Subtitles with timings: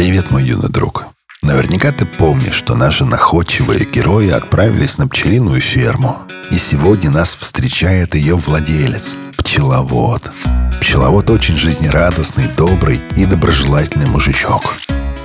[0.00, 1.08] Привет, мой юный друг.
[1.42, 6.16] Наверняка ты помнишь, что наши находчивые герои отправились на пчелиную ферму.
[6.50, 10.32] И сегодня нас встречает ее владелец– пчеловод.
[10.80, 14.74] Пчеловод очень жизнерадостный, добрый и доброжелательный мужичок.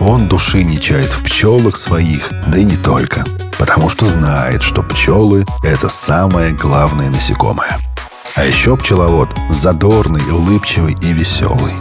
[0.02, 3.24] Он души не чает в пчелах своих, да и не только.
[3.58, 7.80] Потому что знает, что пчелы– это самое главное насекомое.
[8.36, 11.72] А еще пчеловод задорный, улыбчивый и веселый.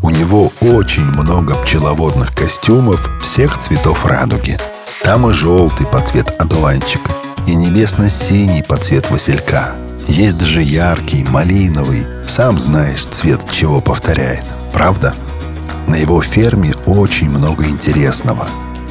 [0.00, 4.56] У него очень много пчеловодных костюмов всех цветов радуги.
[5.02, 7.10] Там и желтый под цвет одуванчика,
[7.46, 9.74] и небесно-синий под цвет василька.
[10.06, 14.44] Есть даже яркий, малиновый, сам знаешь, цвет чего повторяет.
[14.72, 15.14] Правда?
[15.88, 18.46] На его ферме очень много интересного.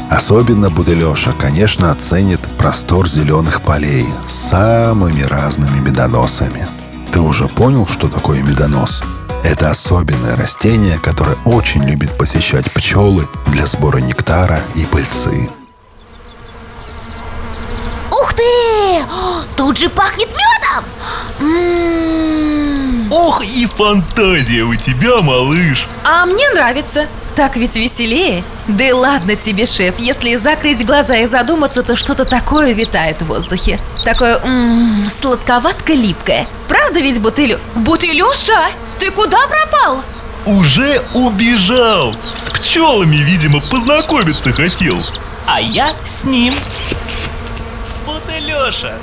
[0.09, 6.67] Особенно Буделеша, конечно, оценит простор зеленых полей с самыми разными медоносами.
[7.11, 9.03] Ты уже понял, что такое медонос?
[9.43, 15.49] Это особенное растение, которое очень любит посещать пчелы для сбора нектара и пыльцы.
[18.11, 18.43] Ух ты!
[19.55, 20.83] Тут же пахнет медом!
[21.39, 23.11] М-м-м.
[23.11, 25.87] Ох и фантазия у тебя, малыш!
[26.03, 27.07] А мне нравится.
[27.35, 28.43] Так ведь веселее.
[28.67, 33.27] Да и ладно тебе, шеф, если закрыть глаза и задуматься, то что-то такое витает в
[33.27, 33.79] воздухе.
[34.03, 36.47] Такое м-м, сладковатко-липкое.
[36.67, 37.59] Правда ведь бутылю?
[37.75, 40.03] Бутылеша, ты куда пропал?
[40.45, 42.15] Уже убежал!
[42.33, 45.03] С пчелами, видимо, познакомиться хотел.
[45.45, 46.53] А я с ним.
[48.05, 48.93] Вот и Леша.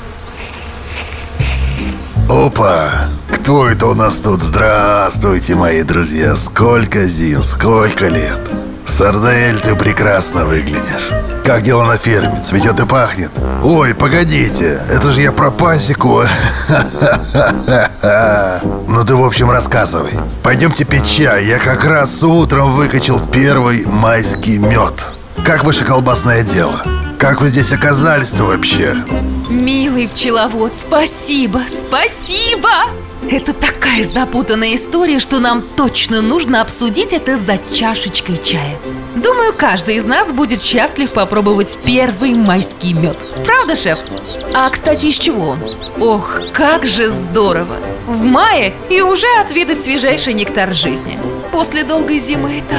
[2.28, 3.08] Опа!
[3.30, 4.40] Кто это у нас тут?
[4.40, 6.34] Здравствуйте, мои друзья!
[6.36, 8.40] Сколько зим, сколько лет!
[8.86, 11.10] Сардель, ты прекрасно выглядишь.
[11.44, 12.40] Как дело на ферме?
[12.40, 13.30] Цветет и пахнет.
[13.62, 16.22] Ой, погодите, это же я про пасеку.
[18.86, 20.12] Ну ты, в общем, рассказывай.
[20.44, 21.44] Пойдемте пить чай.
[21.46, 25.08] Я как раз утром выкачал первый майский мед.
[25.44, 26.80] Как ваше колбасное дело?
[27.18, 28.94] Как вы здесь оказались-то вообще?
[29.50, 32.70] Милый пчеловод, спасибо, спасибо!
[33.30, 38.76] Это такая запутанная история, что нам точно нужно обсудить это за чашечкой чая.
[39.16, 43.16] Думаю, каждый из нас будет счастлив попробовать первый майский мед.
[43.44, 43.98] Правда, шеф?
[44.52, 45.58] А, кстати, из чего он?
[46.00, 47.76] Ох, как же здорово!
[48.06, 51.18] В мае и уже отведать свежайший нектар жизни.
[51.50, 52.76] После долгой зимы-то...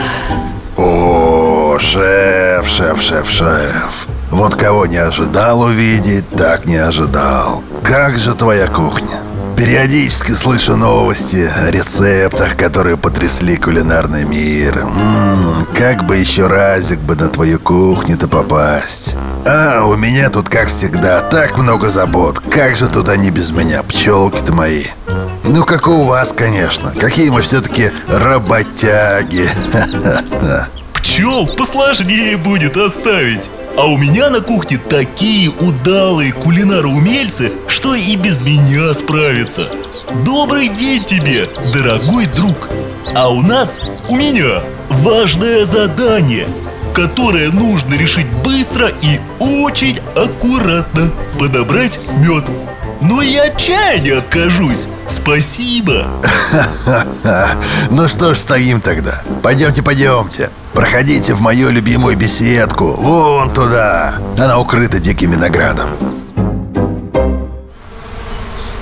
[0.77, 4.07] О, шеф, шеф, шеф, шеф.
[4.29, 7.63] Вот кого не ожидал увидеть, так не ожидал.
[7.83, 9.24] Как же твоя кухня?
[9.57, 14.79] Периодически слышу новости о рецептах, которые потрясли кулинарный мир.
[14.79, 19.15] М-м, как бы еще разик бы на твою кухню-то попасть.
[19.45, 22.39] А, у меня тут, как всегда, так много забот.
[22.51, 24.85] Как же тут они без меня, пчелки-то мои?
[25.43, 26.91] Ну, как у вас, конечно.
[26.99, 29.47] Какие мы все-таки работяги.
[30.95, 33.49] Пчел посложнее будет оставить.
[33.77, 39.67] А у меня на кухне такие удалые кулинары-умельцы, что и без меня справятся.
[40.23, 42.69] Добрый день тебе, дорогой друг.
[43.13, 46.47] А у нас, у меня, важное задание,
[46.93, 51.11] которое нужно решить быстро и очень аккуратно.
[51.37, 52.45] Подобрать мед.
[53.01, 54.87] Но я чая не откажусь.
[55.07, 56.07] Спасибо.
[57.89, 59.21] Ну что ж, стоим тогда.
[59.43, 60.49] Пойдемте, пойдемте.
[60.75, 62.91] Проходите в мою любимую беседку.
[62.97, 64.15] Вон туда.
[64.37, 65.89] Она укрыта диким виноградом.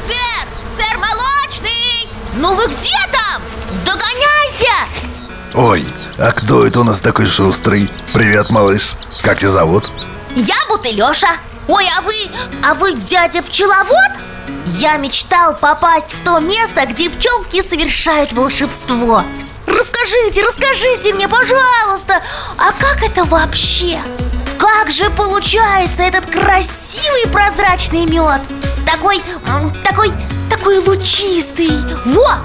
[0.08, 0.48] Сэр!
[0.76, 2.10] Сэр Молочный!
[2.38, 3.44] Ну вы где там?
[3.86, 4.74] Догоняйте!
[5.54, 5.86] Ой,
[6.18, 7.88] а кто это у нас такой шустрый?
[8.12, 8.96] Привет, малыш.
[9.22, 9.92] Как тебя зовут?
[10.36, 11.38] Я Бутылеша
[11.68, 12.14] Ой, а вы,
[12.64, 14.12] а вы дядя пчеловод?
[14.66, 19.24] Я мечтал попасть в то место, где пчелки совершают волшебство
[19.78, 22.22] Расскажите, расскажите мне, пожалуйста
[22.58, 24.00] А как это вообще?
[24.58, 28.42] Как же получается этот красивый прозрачный мед?
[28.86, 29.22] Такой,
[29.84, 30.12] такой,
[30.50, 31.72] такой лучистый
[32.06, 32.38] Во!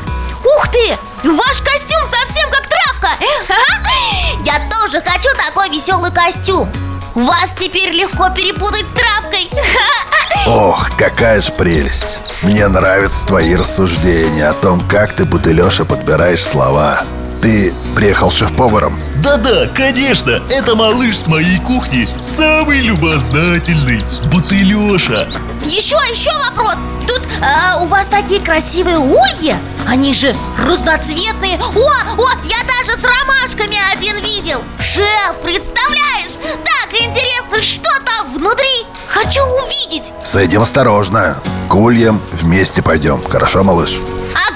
[0.44, 0.97] Ух ты!
[1.25, 3.11] Ваш костюм совсем как травка
[4.45, 6.71] Я тоже хочу такой веселый костюм
[7.15, 9.51] вас теперь легко перепутать с травкой
[10.47, 17.03] Ох, какая же прелесть Мне нравятся твои рассуждения о том, как ты, Бутылеша, подбираешь слова
[17.41, 18.99] Ты приехал шеф-поваром?
[19.23, 22.09] Да-да, конечно, это малыш с моей кухни.
[22.21, 25.29] Самый любознательный, Бутылеша
[25.65, 26.77] Еще, еще вопрос.
[27.07, 29.55] Тут э, у вас такие красивые ульи?
[29.87, 30.35] Они же
[30.67, 31.59] разноцветные.
[31.59, 34.63] О, о, я даже с ромашками один видел.
[34.81, 36.33] Шеф, представляешь?
[36.43, 38.87] Так интересно, что там внутри?
[39.07, 40.13] Хочу увидеть.
[40.25, 41.39] Сойдем осторожно.
[41.69, 43.97] К ульям вместе пойдем, хорошо, малыш?
[44.35, 44.47] А.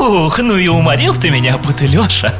[0.00, 2.34] Ух, ну и уморил ты меня, Бутылеша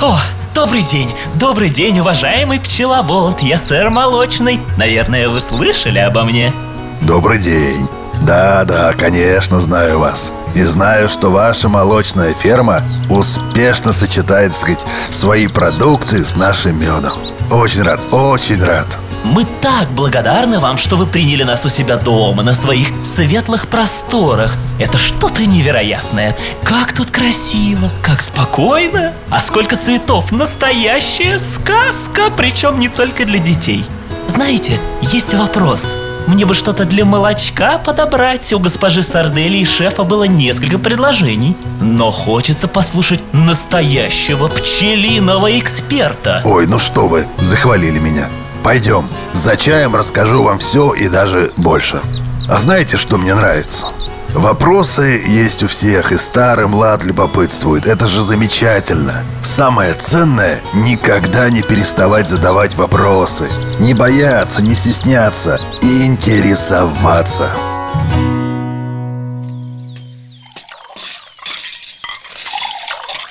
[0.00, 0.20] О,
[0.54, 6.52] Добрый день, добрый день, уважаемый пчеловод Я сэр Молочный Наверное, вы слышали обо мне?
[7.00, 7.88] Добрый день.
[8.22, 10.30] Да-да, конечно, знаю вас.
[10.54, 17.14] И знаю, что ваша молочная ферма успешно сочетает, так сказать, свои продукты с нашим медом.
[17.50, 18.86] Очень рад, очень рад.
[19.24, 24.56] Мы так благодарны вам, что вы приняли нас у себя дома, на своих светлых просторах.
[24.78, 26.36] Это что-то невероятное.
[26.64, 29.12] Как тут красиво, как спокойно.
[29.28, 33.84] А сколько цветов, настоящая сказка Причем не только для детей.
[34.26, 35.98] Знаете, есть вопрос.
[36.26, 38.52] Мне бы что-то для молочка подобрать.
[38.52, 41.56] У госпожи Сардели и шефа было несколько предложений.
[41.80, 46.40] Но хочется послушать настоящего пчелиного эксперта.
[46.44, 48.28] Ой, ну что вы, захвалили меня.
[48.62, 52.00] Пойдем, за чаем расскажу вам все и даже больше.
[52.48, 53.86] А знаете, что мне нравится?
[54.34, 57.86] Вопросы есть у всех, и старый млад любопытствует.
[57.86, 59.24] Это же замечательно.
[59.42, 63.48] Самое ценное– никогда не переставать задавать вопросы.
[63.80, 67.50] Не бояться, не стесняться и интересоваться.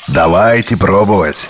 [0.08, 1.48] Давайте пробовать.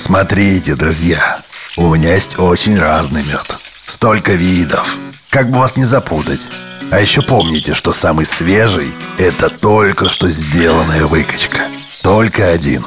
[0.00, 1.42] Смотрите, друзья,
[1.76, 3.58] у меня есть очень разный мед.
[3.84, 4.96] Столько видов.
[5.28, 6.48] Как бы вас не запутать.
[6.90, 11.60] А еще помните, что самый свежий– это только что сделанная выкачка.
[12.00, 12.82] Только один.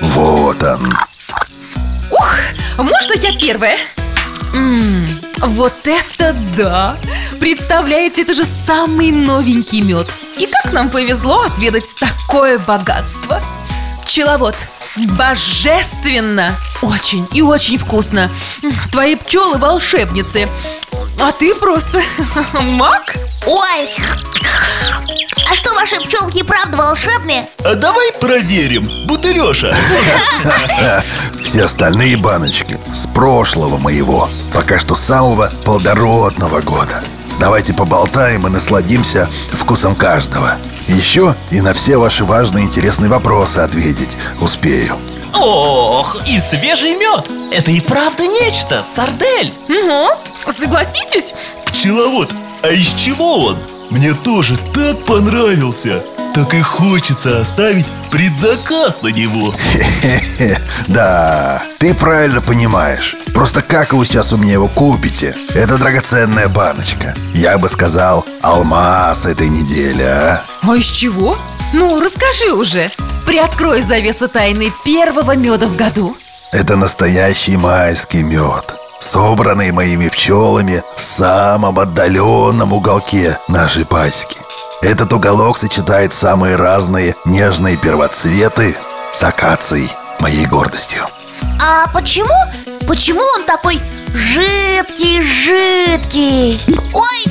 [0.00, 0.96] Вот он.
[2.12, 2.38] Ух,
[2.78, 3.78] можно я первая?
[4.54, 6.96] М, вот это да!
[7.40, 10.06] Представляете, это же самый новенький мед.
[10.38, 13.42] И как нам повезло отведать такое богатство.
[14.04, 14.54] Пчеловод,
[14.96, 16.54] божественно!
[16.82, 18.30] Очень и очень вкусно.
[18.90, 20.48] Твои пчелы волшебницы.
[21.20, 22.02] А ты просто
[22.60, 23.14] маг?
[23.46, 23.90] Ой,
[25.50, 27.48] а что, ваши пчелки и правда волшебные?
[27.64, 29.70] А давай проверим, Бутылеша
[31.42, 37.02] Все остальные баночки с прошлого моего, пока что самого плодородного года.
[37.40, 40.56] Давайте поболтаем и насладимся вкусом каждого.
[40.88, 44.96] Еще и на все ваши важные интересные вопросы ответить успею.
[45.34, 50.52] Ох, и свежий мед Это и правда нечто, сардель Угу.
[50.52, 51.32] Согласитесь?
[51.64, 52.30] Пчеловод,
[52.62, 53.58] а из чего он?
[53.90, 56.02] Мне тоже так понравился
[56.34, 59.52] Так и хочется оставить предзаказ на него
[60.88, 63.16] да, ты правильно понимаешь.
[63.34, 65.34] Просто как вы сейчас у меня его купите?
[65.54, 67.14] Это драгоценная баночка.
[67.32, 70.42] Я бы сказал, алмаз этой недели, а?
[70.62, 71.36] А из чего?
[71.72, 72.90] Ну, расскажи уже.
[73.26, 76.16] Приоткрой завесу тайны первого меда в году.
[76.52, 84.38] Это настоящий майский мед, собранный моими пчелами в самом отдаленном уголке нашей пасеки.
[84.82, 88.76] Этот уголок сочетает самые разные нежные первоцветы
[89.12, 91.06] с акацией, моей гордостью.
[91.60, 92.34] А почему?
[92.88, 93.80] Почему он такой
[94.12, 96.60] жидкий-жидкий?
[96.92, 97.24] Ой,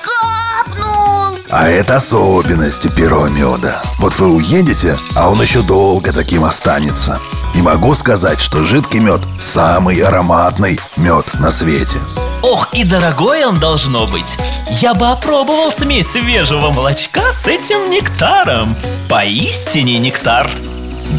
[0.00, 1.36] капнул!
[1.50, 3.82] А это особенность у первого меда.
[3.98, 7.20] Вот вы уедете, а он еще долго таким останется.
[7.54, 11.98] И могу сказать, что жидкий мед– самый ароматный мед на свете.
[12.48, 14.38] Ох, и дорогой он должно быть
[14.70, 18.76] Я бы опробовал смесь свежего молочка с этим нектаром
[19.08, 20.48] Поистине нектар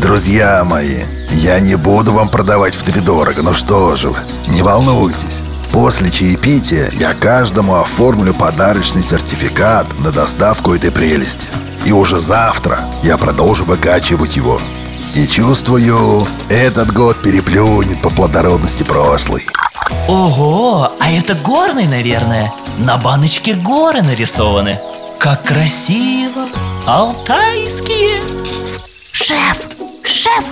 [0.01, 5.43] Друзья мои, я не буду вам продавать втридорого, ну что же вы, не волнуйтесь.
[5.71, 11.47] После чаепития я каждому оформлю подарочный сертификат на доставку этой прелести.
[11.85, 14.59] И уже завтра я продолжу выкачивать его.
[15.17, 19.47] И чувствую, этот год переплюнет по плодородности прошлый.
[20.07, 24.79] Ого, а это горный, наверное На баночке горы нарисованы
[25.17, 26.45] Как красиво
[26.85, 28.21] Алтайские
[29.11, 29.67] Шеф,
[30.03, 30.45] шеф,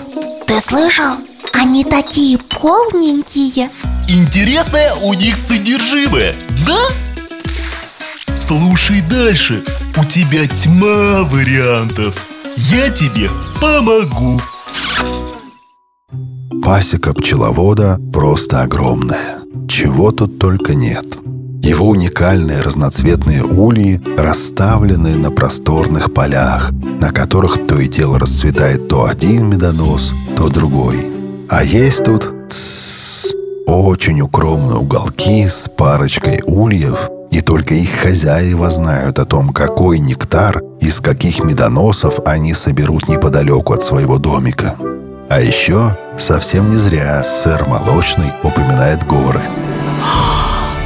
[0.47, 1.17] ты слышал?
[1.53, 3.69] Они такие полненькие
[4.07, 6.79] Интересное у них содержимое, да?
[7.43, 7.93] Тсс.
[8.33, 9.63] Слушай дальше,
[9.95, 12.15] у тебя тьма вариантов
[12.57, 13.29] Я тебе
[13.61, 14.41] помогу
[16.65, 19.37] Пасека пчеловода просто огромная.
[19.69, 21.05] Чего тут только нет.
[21.61, 29.05] Его уникальные разноцветные ульи расставлены на просторных полях, на которых то и дело расцветает то
[29.05, 31.05] один медонос, то другой.
[31.51, 32.33] А есть тут
[33.67, 36.97] очень укромные уголки с парочкой ульев,
[37.29, 43.73] и только их хозяева знают о том, какой нектар из каких медоносов они соберут неподалеку
[43.73, 44.75] от своего домика.
[45.27, 49.41] А еще совсем не зря сэр Молочный упоминает горы.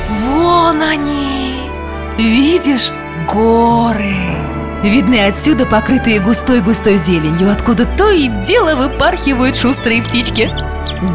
[0.10, 1.70] Вон они!
[2.18, 2.92] Видишь?
[3.28, 4.16] Горы!
[4.82, 10.50] Видны отсюда покрытые густой-густой зеленью Откуда то и дело выпархивают шустрые птички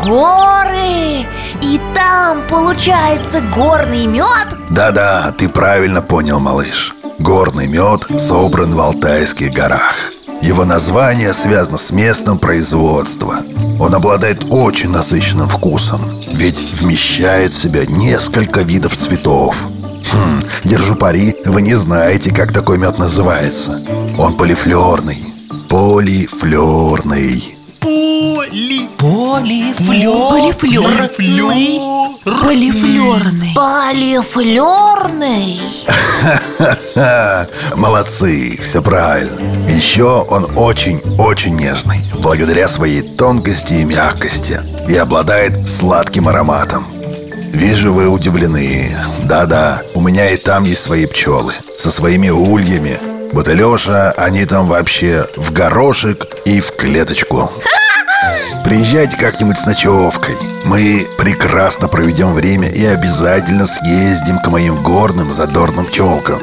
[0.04, 1.26] Горы!
[1.62, 4.48] И там получается горный мед?
[4.68, 10.13] Да-да, ты правильно понял, малыш Горный мед собран в Алтайских горах
[10.44, 13.38] Его название связано с местом производства
[13.80, 19.64] Он обладает очень насыщенным вкусом Ведь вмещает в себя несколько видов цветов.
[20.12, 23.80] Хм, держу пари, вы не знаете, как такой мед называется.
[24.18, 25.24] Он полифлерный
[25.70, 28.73] Полифлерный Поли...
[29.04, 30.32] Полифлёр.
[30.32, 31.78] Полифлёрный.
[32.24, 35.60] Полифлерный Полифлерный
[36.94, 37.46] Ха,
[37.76, 39.68] молодцы, все правильно.
[39.68, 42.02] Еще он очень-очень нежный.
[42.14, 44.58] Благодаря своей тонкости и мягкости.
[44.88, 46.86] И обладает сладким ароматом.
[47.52, 48.96] Вижу, вы удивлены.
[49.24, 52.98] Да-да, у меня и там есть свои пчелы Со своими ульями.
[53.34, 57.52] Вот и Леша, они там вообще в горошек и в клеточку
[58.74, 65.86] Приезжайте как-нибудь с ночевкой Мы прекрасно проведем время и обязательно съездим к моим горным задорным
[65.86, 66.40] пчелкам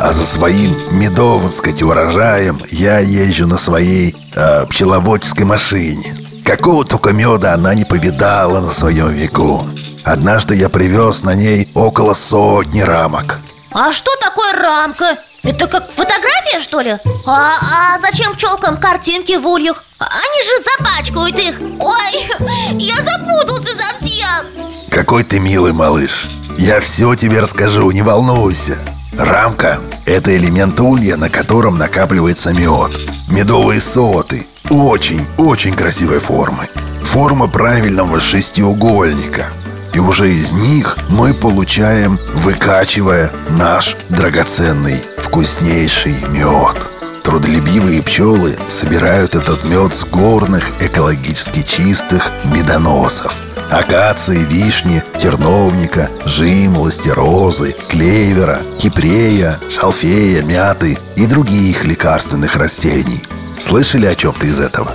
[0.00, 7.10] А за своим медовым, сказать, урожаем я езжу на своей э, пчеловодческой машине Какого только
[7.10, 9.68] меда она не повидала на своем веку
[10.04, 13.40] Однажды я привез на ней около сотни рамок
[13.72, 15.18] А что такое рамка?
[15.42, 16.96] Это как фотография, что ли?
[17.26, 19.84] А, а зачем пчелкам картинки в ульях?
[20.10, 21.60] Они же запачкают их.
[21.78, 24.46] Ой, я запутался совсем.
[24.90, 26.28] Какой ты милый малыш.
[26.58, 28.78] Я все тебе расскажу, не волнуйся.
[29.18, 32.92] Рамка– это элемент улья, на котором накапливается мед
[33.28, 36.68] Медовые соты Очень-очень красивой формы.
[37.02, 39.46] Форма правильного шестиугольника.
[39.92, 46.93] И уже из них мы получаем, выкачивая наш драгоценный, вкуснейший мед
[47.24, 53.34] Трудолюбивые пчелы собирают этот мед с горных экологически чистых медоносов.
[53.70, 63.22] Акации, вишни, терновника, жимолости, розы, клевера, кипрея, шалфея, мяты и других лекарственных растений.
[63.58, 64.92] Слышали о чем-то из этого?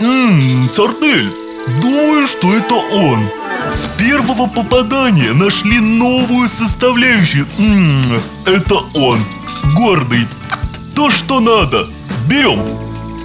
[0.00, 1.32] Ммм, Сардель,
[1.82, 3.28] думаю, что это он.
[3.72, 7.44] С первого попадания нашли новую составляющую.
[7.58, 9.24] Ммм, это он.
[9.74, 10.28] Гордый
[10.96, 11.86] То, что надо.
[12.26, 12.62] Берем.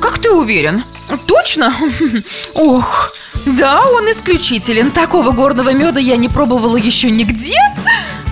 [0.02, 0.84] Как ты уверен?
[1.26, 1.74] Точно?
[2.54, 3.14] Ох,
[3.46, 4.92] да, он исключителен.
[4.92, 7.56] Такого горного меда я не пробовала еще нигде.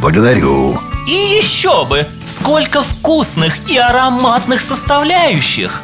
[0.01, 0.77] Благодарю.
[1.07, 5.83] И еще бы, сколько вкусных и ароматных составляющих.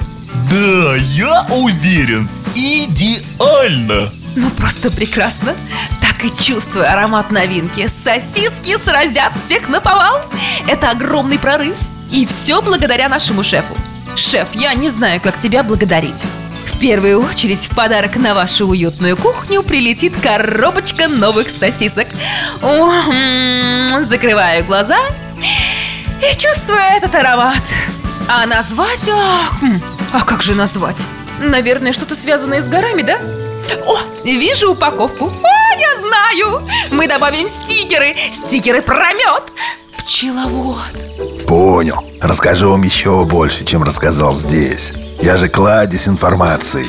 [0.51, 4.09] Да, я уверен Идеально.
[4.35, 5.55] Ну просто прекрасно.
[6.01, 7.87] Так и чувствую аромат новинки.
[7.87, 10.19] Сосиски сразят всех на повал.
[10.67, 11.75] Это огромный прорыв
[12.11, 13.75] И все благодаря нашему шефу
[14.15, 16.23] Шеф, я не знаю, как тебя благодарить
[16.65, 22.07] в первую очередь в подарок на вашу уютную кухню прилетит коробочка новых сосисок.
[22.61, 24.97] О, м, закрываю глаза
[25.37, 27.63] и чувствую этот аромат.
[28.27, 29.07] А назвать...
[29.09, 29.79] А, хм,
[30.11, 31.03] а как же назвать?
[31.39, 33.19] Наверное, что-то связанное с горами, да?
[33.85, 35.27] О, вижу упаковку.
[35.27, 36.61] О, я знаю!
[36.91, 38.15] Мы добавим стикеры.
[38.31, 39.43] Стикеры про мед.
[40.05, 41.47] Пчеловод.
[41.47, 42.03] Понял.
[42.21, 44.93] Расскажу вам еще больше, чем рассказал здесь.
[45.19, 46.85] Я же кладезь информации.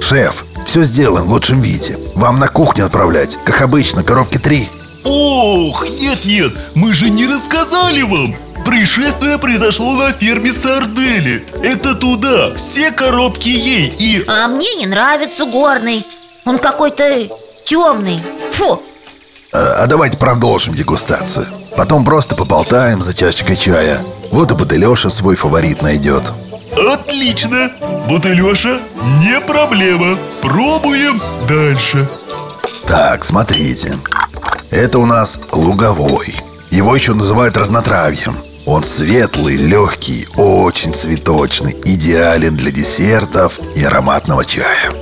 [0.00, 1.96] Шеф, все сделаем в лучшем виде.
[2.16, 4.68] Вам на кухню отправлять, как обычно, коробки три.
[5.04, 8.34] Ох, нет-нет, мы же не рассказали вам.
[8.64, 11.46] Происшествие произошло на ферме Сардели.
[11.62, 14.24] Это туда, все коробки ей и...
[14.26, 16.04] А мне не нравится горный.
[16.44, 17.28] Он какой-то
[17.64, 18.20] темный
[18.50, 18.82] Фу,
[19.52, 21.46] А а давайте продолжим дегустацию
[21.76, 24.02] Потом просто поболтаем за чашечкой чая.
[24.30, 26.32] Вот и Бутылеша свой фаворит найдет
[26.76, 27.70] Отлично!
[28.08, 28.80] Бутылеша,
[29.20, 30.18] не проблема.
[30.42, 32.08] Пробуем дальше.
[32.86, 33.98] Так, смотрите.
[34.70, 36.36] Это у нас луговой.
[36.70, 38.36] Его еще называют разнотравьем.
[38.66, 44.92] Он светлый, легкий, очень цветочный Идеален для десертов и ароматного чая.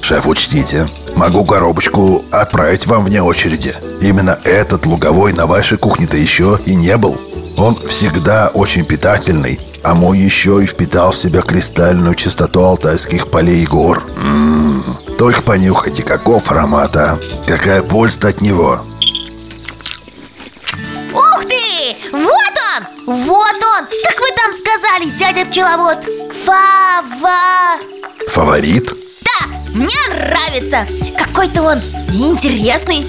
[0.00, 6.58] Шеф, учтите Могу коробочку отправить вам вне очереди Именно этот луговой на вашей кухне-то еще
[6.64, 7.20] и не был
[7.56, 13.62] Он всегда очень питательный А мой еще и впитал в себя кристальную чистоту алтайских полей
[13.62, 14.84] и гор М-м,
[15.18, 18.80] Только понюхайте, каков аромат, а Какая польза от него
[21.12, 21.96] ух ты!
[22.12, 23.14] Вот он!
[23.14, 23.86] Вот он!
[24.04, 25.98] Как вы там сказали, дядя пчеловод?
[26.32, 27.78] Фава...
[28.28, 28.99] Фаворит?
[29.74, 30.86] Мне нравится!
[31.16, 31.80] Какой-то он
[32.12, 33.06] интересный.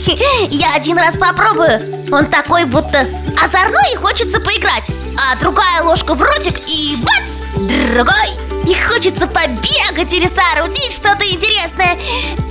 [0.50, 1.80] Я один раз попробую.
[2.12, 3.08] Он такой будто
[3.41, 4.89] озорной и хочется поиграть.
[5.18, 7.41] А другая ложка в ротик и бац!
[7.56, 8.51] Другой!
[8.68, 11.98] И хочется побегать или соорудить что-то интересное.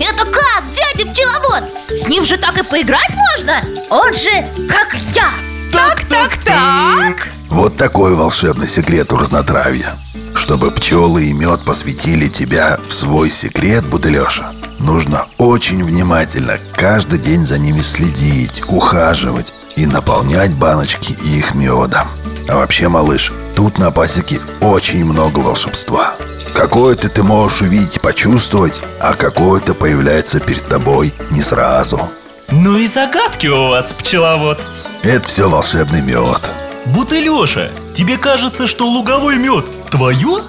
[0.01, 1.65] Это как, дядя пчеловод?
[1.91, 3.63] С ним же так и поиграть можно.
[3.91, 4.31] Он же
[4.69, 5.31] как я.
[5.73, 7.29] Так, так, так.
[7.49, 9.97] Вот такой волшебный секрет у разнотравья
[10.35, 17.43] Чтобы пчелы и мед посвятили тебя в свой секрет, Бутылеша Нужно очень внимательно каждый день
[17.43, 22.09] за ними следить, ухаживать и наполнять баночки их медом.
[22.49, 26.15] А вообще, малыш, тут на пасеке очень много волшебства.
[26.55, 32.09] Какое-то ты можешь увидеть и почувствовать, а какое-то появляется перед тобой не сразу.
[32.51, 34.65] Ну и загадки у вас, пчеловод.
[35.03, 36.41] Это все волшебный мед.
[36.87, 40.43] Бутылеша, тебе кажется, что луговой мед твое?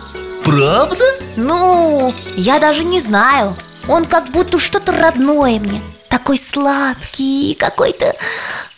[0.43, 1.03] Правда?
[1.35, 3.55] Ну, я даже не знаю.
[3.87, 5.81] Он как будто что-то родное мне.
[6.09, 8.15] Такой сладкий, какой-то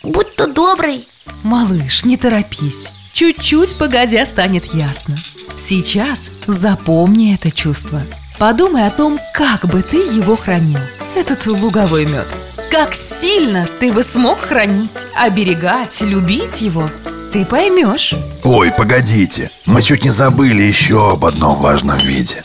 [0.02, 1.06] будто добрый.
[1.42, 2.90] Малыш, не торопись.
[3.12, 5.16] Чуть-чуть погодя станет ясно.
[5.56, 8.00] Сейчас запомни это чувство.
[8.38, 10.80] Подумай о том, как бы ты его хранил.
[11.14, 12.26] Этот луговой мед.
[12.70, 16.90] Как сильно ты бы смог хранить, оберегать, любить его
[17.34, 18.14] Ты поймешь.
[18.44, 22.44] Ой, погодите, мы чуть не забыли еще об одном важном виде.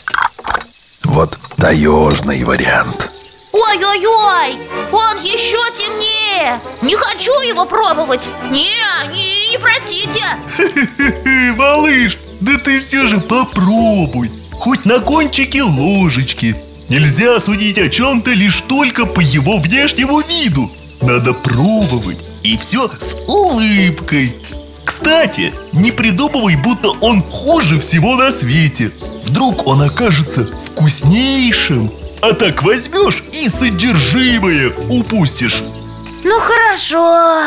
[1.04, 3.12] Вот таежный вариант.
[3.52, 4.58] Ой-ой-ой,
[4.90, 6.58] он еще темнее.
[6.82, 8.22] Не хочу его пробовать.
[8.50, 8.66] Не,
[9.12, 10.24] не, не просите
[10.58, 14.32] Э, Малыш, да ты все же попробуй.
[14.50, 16.56] Хоть на кончике ложечки.
[16.88, 20.68] Нельзя судить о чем-то лишь только по его внешнему виду.
[21.00, 24.34] Надо пробовать И все с улыбкой
[24.84, 28.90] Кстати, не придумывай, будто он хуже всего на свете.
[29.24, 31.90] Вдруг он окажется вкуснейшим.
[32.22, 35.62] А так возьмешь и содержимое упустишь.
[36.22, 37.42] Ну хорошо.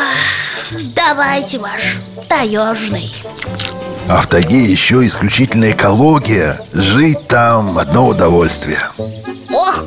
[0.95, 1.97] Давайте ваш
[2.27, 3.13] таежный.
[4.07, 6.59] А в тайге еще исключительная экология.
[6.73, 8.79] Жить там одно удовольствие.
[9.51, 9.85] Ох,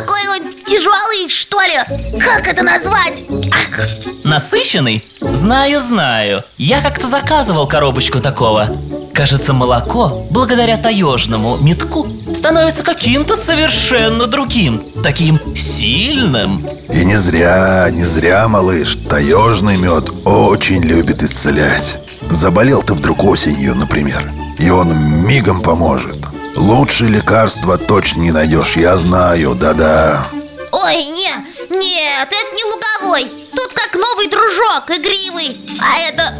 [0.00, 2.18] Какой он тяжелый, что ли?
[2.18, 3.22] Как это назвать?
[3.52, 3.86] Ах,
[4.24, 5.04] Насыщенный?
[5.20, 6.42] Знаю, знаю.
[6.56, 8.70] Я как-то заказывал коробочку такого.
[9.12, 16.66] Кажется, молоко, благодаря таежному метку Становится каким-то совершенно другим Таким сильным.
[16.90, 21.98] И не зря, не зря, малыш Таежный мед очень любит исцелять.
[22.30, 24.22] Заболел ты вдруг осенью, например
[24.58, 26.16] И он мигом поможет
[26.56, 30.26] Лучше лекарства точно не найдешь, я знаю, да-да.
[30.72, 31.32] Ой, не,
[31.70, 33.30] нет, это не луговой.
[33.54, 35.60] Тут как новый дружок, игривый.
[35.80, 36.34] А это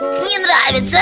[0.28, 1.00] не нравится.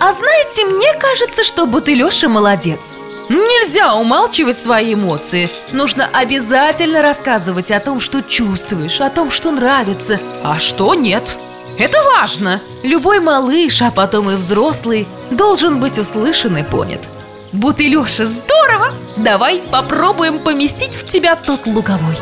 [0.00, 2.98] А знаете, мне кажется, что Бутылеша молодец.
[3.28, 5.50] Нельзя умалчивать свои эмоции.
[5.72, 11.36] Нужно обязательно рассказывать о том, что чувствуешь О том, что нравится, а что нет
[11.78, 12.60] Это важно.
[12.82, 17.00] Любой малыш, а потом и взрослый Должен быть услышан и понят.
[17.52, 18.92] Бутылеша, здорово!
[19.16, 22.16] Давай попробуем поместить в тебя тот луговой.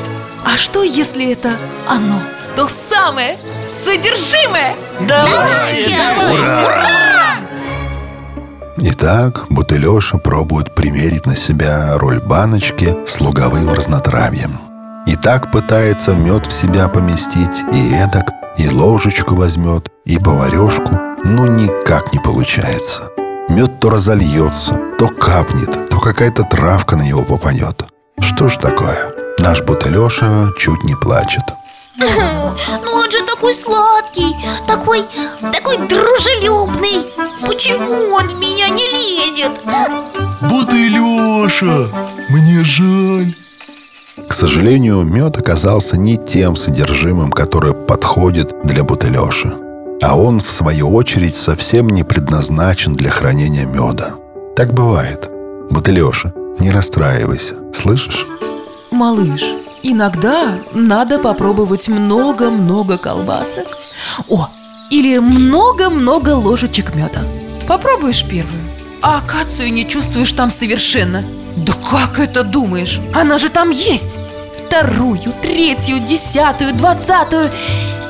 [0.45, 1.51] А что, если это
[1.87, 2.21] оно?
[2.57, 3.37] То самое,
[3.67, 4.75] содержимое!
[5.01, 5.97] Давайте,
[6.31, 7.15] Ура!
[8.77, 14.61] Итак, Бутылеша пробует примерить на себя роль баночки с луговым разнотравьем.
[15.07, 21.47] И так пытается мед в себя поместить И эдак, и ложечку возьмет, и поварешку Ну
[21.47, 23.11] никак не получается.
[23.49, 27.85] Мед то разольется, то капнет, то какая-то травка на него попадет
[28.21, 29.13] Что ж такое?
[29.39, 31.43] Наш Бутылеша чуть не плачет.
[32.85, 34.35] Ну он же такой сладкий
[34.67, 35.03] Такой,
[35.53, 37.07] такой дружелюбный.
[37.41, 39.61] Почему он в меня не лезет?
[40.41, 41.89] Бутылеша,
[42.31, 43.35] мне жаль
[44.29, 49.53] К сожалению, мед оказался не тем содержимым, которое подходит для бутылеши.
[50.03, 54.15] А он, в свою очередь, совсем не предназначен для хранения меда.
[54.57, 55.31] Так бывает.
[55.71, 58.27] Бутылеша, не расстраивайся, слышишь?
[58.91, 59.43] Малыш,
[59.83, 63.67] иногда надо попробовать много-много колбасок
[64.29, 64.49] О,
[64.91, 67.23] или много-много ложечек меда
[67.67, 68.61] Попробуешь первую,
[69.01, 71.25] а акацию не чувствуешь там совершенно
[71.57, 73.01] Да как это думаешь?
[73.15, 74.19] Она же там есть
[74.67, 77.51] Вторую, третью, десятую, двадцатую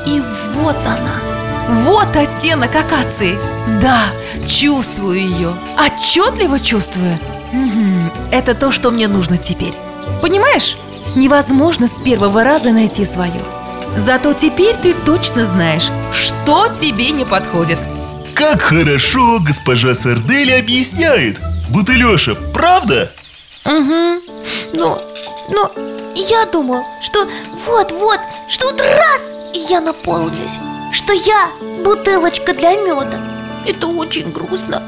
[0.07, 0.21] И
[0.55, 3.37] вот она Вот оттенок акации
[3.81, 4.05] Да,
[4.47, 7.19] чувствую ее Отчетливо чувствую
[7.51, 9.73] Мгм, Это то, что мне нужно теперь
[10.21, 10.77] Понимаешь?
[11.15, 13.41] Невозможно с первого раза найти свое.
[13.95, 17.79] Зато теперь ты точно знаешь, что тебе не подходит.
[18.33, 23.11] Как хорошо госпожа Сардель объясняет Бутылеша, правда?
[23.65, 24.21] Угу.
[24.73, 24.97] Ну,
[25.49, 25.71] ну,
[26.15, 27.27] я думал, что
[27.65, 30.59] вот-вот, что вот раз, и я наполнюсь,
[30.91, 31.49] что я
[31.83, 33.19] бутылочка для меда.
[33.65, 34.83] Это очень грустно.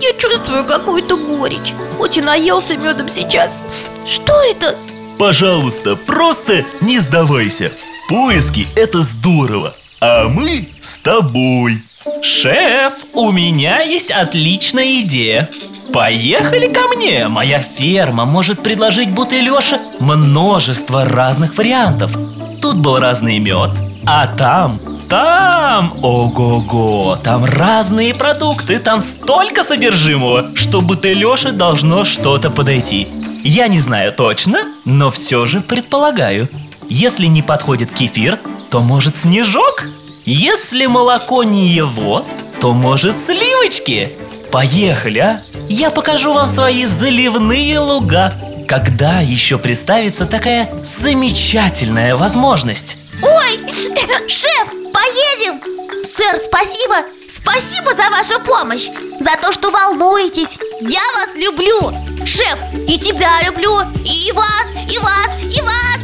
[0.00, 3.62] Я чувствую какую-то горечь, хоть и наелся медом сейчас.
[4.06, 4.76] Что это?
[5.18, 7.70] Пожалуйста, просто не сдавайся.
[8.08, 11.80] Поиски– это здорово, а мы с тобой.
[12.22, 15.48] Шеф, у меня есть отличная идея.
[15.92, 22.16] Поехали ко мне, моя ферма может предложить бутылёше множество разных вариантов.
[22.62, 23.70] Тут был разный мед,
[24.06, 33.08] а там, там, ого-го, там разные продукты, там столько содержимого, что бутылёше должно что-то подойти.
[33.42, 36.48] Я не знаю точно, но все же предполагаю.
[36.88, 38.38] Если не подходит кефир,
[38.70, 39.86] то может снежок?
[40.24, 42.24] Если молоко не его,
[42.60, 44.12] то может сливочки.
[44.52, 45.40] Поехали, а?
[45.72, 48.34] Я покажу вам свои заливные луга
[48.66, 52.96] Когда еще представится такая замечательная возможность?
[53.22, 53.60] Ой,
[54.28, 55.60] шеф, поедем!
[56.04, 57.04] Сэр, спасибо!
[57.28, 58.88] Спасибо за вашу помощь!
[59.20, 60.58] За то, что волнуетесь!
[60.80, 61.92] Я вас люблю!
[62.26, 63.78] Шеф, и тебя люблю!
[64.04, 66.00] И вас, и вас, и вас!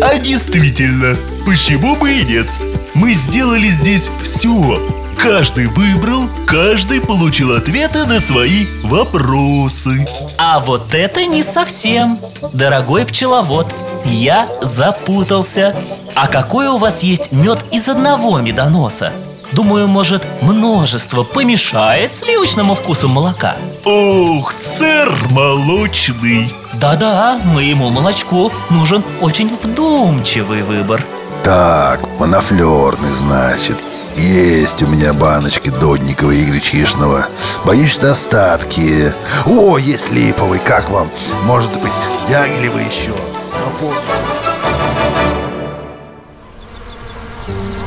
[0.00, 2.46] А действительно, почему бы и нет?
[2.94, 4.80] Мы сделали здесь все
[5.18, 10.06] Каждый выбрал, каждый получил ответы на свои вопросы.
[10.38, 12.18] А вот это не совсем.
[12.52, 13.66] Дорогой пчеловод,
[14.04, 15.74] я запутался.
[16.14, 19.12] А какой у вас есть мед из одного медоноса?
[19.52, 23.56] Думаю, может, множество помешает сливочному вкусу молока?
[23.84, 26.52] Ох, сэр молочный.
[26.74, 31.02] Да-да, моему молочку нужен очень вдумчивый выбор.
[31.42, 33.82] Так, монофлерный, значит
[34.16, 37.26] есть у меня баночки Додникова и Гречишного
[37.64, 39.12] Боюсь, что остатки.
[39.44, 41.10] О, есть липовый, как вам?
[41.42, 41.92] Может быть,
[42.28, 43.12] дягилевый еще?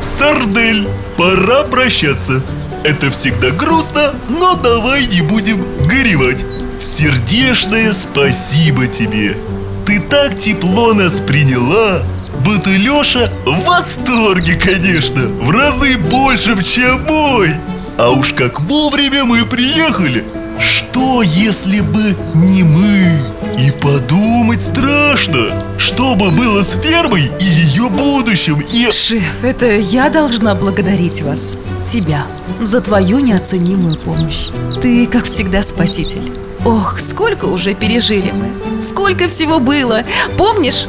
[0.02, 2.42] Сардель, пора прощаться.
[2.84, 6.46] Это всегда грустно, но давай не будем горевать.
[6.80, 9.38] Сердечное спасибо тебе.
[9.86, 12.04] Ты так тепло нас приняла
[12.40, 17.52] Будто Леша в восторге, конечно В разы больше, чем мой.
[17.98, 20.24] А уж как вовремя мы приехали.
[20.60, 23.20] Что, если бы не мы?
[23.58, 28.90] И подумать страшно Что бы было с фермой и ее будущим И...
[28.92, 31.56] Шеф, это я должна благодарить вас.
[31.86, 32.26] Тебя
[32.62, 34.48] За твою неоценимую помощь.
[34.82, 36.32] Ты, как всегда, спаситель.
[36.66, 38.82] Ох, сколько уже пережили мы.
[38.82, 40.04] Сколько всего было.
[40.38, 40.88] Помнишь?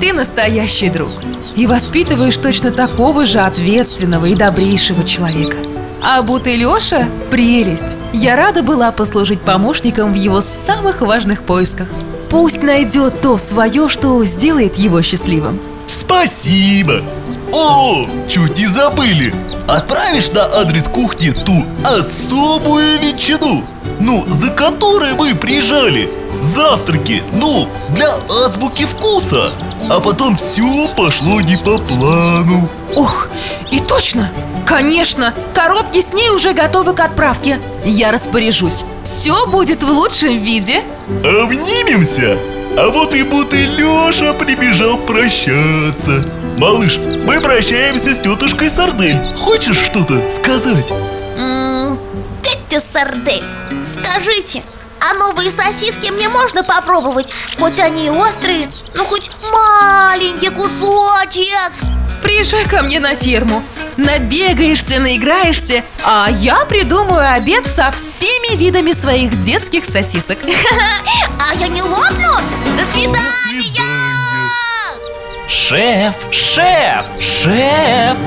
[0.00, 1.10] Ты настоящий друг.
[1.54, 5.56] И воспитываешь точно такого же ответственного и добрейшего человека.
[6.02, 7.96] А Бутылёша– прелесть.
[8.12, 11.88] Я рада была послужить помощником в его самых важных поисках.
[12.28, 15.58] Пусть найдет то свое, что сделает его счастливым.
[15.88, 17.02] Спасибо!
[17.52, 19.34] О, чуть не забыли!
[19.66, 23.64] Отправишь на адрес кухни ту особую ветчину?
[23.98, 28.08] Ну, за которой мы приезжали Завтраки, ну, для
[28.44, 29.52] азбуки вкуса
[29.90, 32.68] А потом все пошло не по плану.
[32.94, 33.28] Ох,
[33.70, 34.30] и точно!
[34.64, 37.60] Конечно, коробки с ней уже готовы к отправке.
[37.84, 38.84] Я распоряжусь.
[39.04, 40.82] Все будет в лучшем виде.
[41.22, 42.36] Обнимемся?
[42.76, 46.26] А вот и будто Леша прибежал прощаться.
[46.58, 49.18] Малыш, мы прощаемся с тетушкой Сардель.
[49.36, 50.90] Хочешь что-то сказать?
[51.38, 51.98] М,
[52.42, 53.44] Тетя Сардель,
[53.84, 54.62] скажите,
[55.00, 57.32] а новые сосиски мне можно попробовать?
[57.58, 61.72] Хоть они и острые, ну хоть маленький кусочек
[62.22, 63.62] Приезжай ко мне на ферму
[63.96, 70.38] Набегаешься, наиграешься А я придумаю обед со всеми видами своих детских сосисок
[71.38, 72.34] А я не лопну?
[72.76, 73.82] До свидания!
[75.48, 78.18] Шеф, шеф, шеф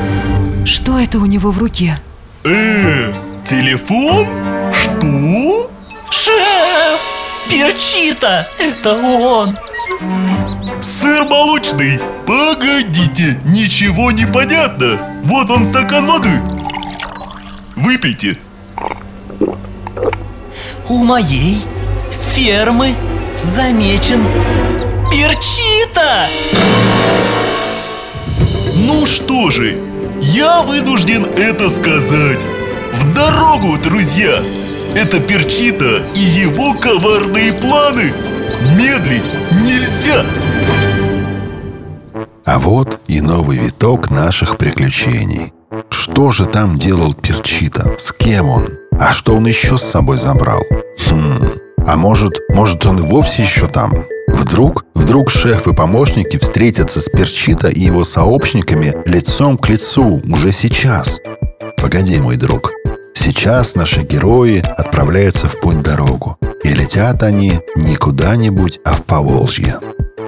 [0.66, 2.00] Что это у него в руке?
[2.46, 3.12] Э,
[3.44, 4.28] телефон?
[6.12, 7.00] Шеф!
[7.50, 8.48] Перчита!
[8.58, 9.58] Это он!
[10.82, 16.42] Сыр молочный, погодите, ничего не понятно Вот вам стакан воды
[17.76, 18.38] Выпейте
[20.88, 21.62] У моей
[22.12, 22.96] фермы
[23.36, 24.26] замечен
[25.12, 26.28] перчита!
[28.76, 29.78] Ну что же,
[30.22, 32.40] я вынужден это сказать
[32.94, 34.40] В дорогу, друзья!
[34.96, 38.14] Это Перчита и его коварные планы
[38.78, 40.26] Медлить нельзя!
[42.46, 45.54] А вот и новый виток наших приключений
[45.92, 47.96] Что же там делал Перчита?
[47.98, 48.70] С кем он?
[49.00, 50.62] А что он еще с собой забрал?
[51.08, 51.54] Хм,
[51.86, 53.94] а может, может он вовсе еще там?
[54.28, 60.52] Вдруг, вдруг шеф и помощники встретятся с Перчита и его сообщниками лицом к лицу уже
[60.52, 61.22] сейчас.
[61.78, 62.72] Погоди, мой друг.
[63.22, 66.38] Сейчас наши герои отправляются в путь-дорогу.
[66.64, 69.78] И летят они не куда-нибудь, а в Поволжье.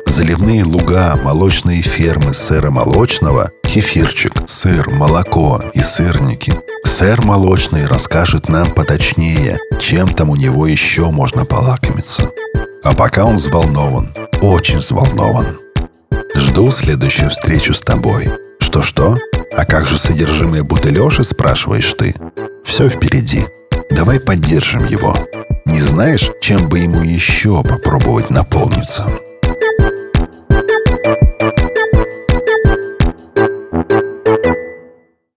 [0.06, 6.54] Заливные луга, молочные фермы сэра молочного, кефирчик, сыр, молоко и сырники.
[6.86, 12.30] Сэр молочный расскажет нам поточнее, чем там у него еще можно полакомиться.
[12.84, 15.58] А пока он взволнован, очень взволнован.
[16.36, 18.30] Жду следующую встречу с тобой.
[18.72, 19.18] Что-что?
[19.52, 22.16] А как же содержимое бутылеши, спрашиваешь ты?
[22.64, 23.44] Все впереди.
[23.90, 25.14] Давай поддержим его.
[25.66, 29.06] Не знаешь, чем бы ему еще попробовать наполниться?